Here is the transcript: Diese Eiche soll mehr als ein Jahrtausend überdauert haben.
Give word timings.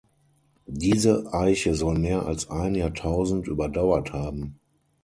Diese 0.65 1.31
Eiche 1.31 1.75
soll 1.75 1.99
mehr 1.99 2.25
als 2.25 2.49
ein 2.49 2.73
Jahrtausend 2.73 3.47
überdauert 3.47 4.13
haben. 4.13 4.59